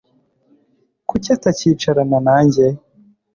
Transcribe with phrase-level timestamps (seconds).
[1.09, 2.65] Kuki atakicarana nanjye